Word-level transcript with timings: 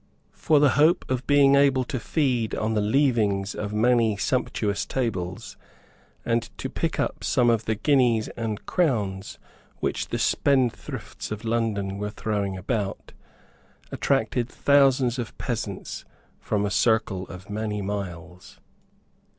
For 0.33 0.59
the 0.59 0.69
hope 0.81 1.05
of 1.11 1.27
being 1.27 1.53
able 1.53 1.83
to 1.83 1.99
feed 1.99 2.55
on 2.55 2.73
the 2.73 2.81
leavings 2.81 3.53
of 3.53 3.71
many 3.71 4.17
sumptuous 4.17 4.83
tables, 4.83 5.57
and 6.25 6.41
to 6.57 6.69
pick 6.71 6.99
up 6.99 7.23
some 7.23 7.51
of 7.51 7.65
the 7.65 7.75
guineas 7.75 8.27
and 8.29 8.65
crowns 8.65 9.37
which 9.77 10.07
the 10.07 10.17
spendthrifts 10.17 11.29
of 11.29 11.45
London 11.45 11.99
were 11.99 12.09
throwing 12.09 12.57
about, 12.57 13.13
attracted 13.91 14.49
thousands 14.49 15.19
of 15.19 15.37
peasants 15.37 16.03
from 16.39 16.65
a 16.65 16.71
circle 16.71 17.27
of 17.27 17.51
many 17.51 17.79
miles. 17.83 18.59